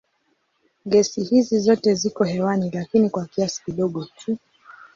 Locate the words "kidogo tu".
3.65-4.37